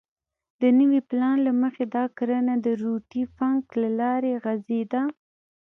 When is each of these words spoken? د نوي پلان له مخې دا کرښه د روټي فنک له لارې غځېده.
د 0.61 0.63
نوي 0.79 0.99
پلان 1.09 1.37
له 1.47 1.51
مخې 1.61 1.83
دا 1.95 2.03
کرښه 2.17 2.55
د 2.65 2.67
روټي 2.81 3.23
فنک 3.35 3.65
له 3.81 3.89
لارې 3.99 4.31
غځېده. 4.43 5.01